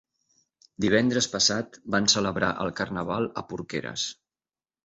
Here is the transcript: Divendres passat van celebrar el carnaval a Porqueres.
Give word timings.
Divendres 0.85 1.27
passat 1.33 1.77
van 1.97 2.09
celebrar 2.15 2.51
el 2.65 2.73
carnaval 2.81 3.31
a 3.43 3.47
Porqueres. 3.53 4.09